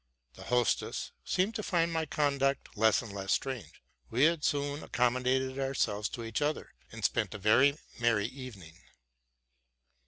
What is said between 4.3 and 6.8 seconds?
soon accommodated our selves to each other,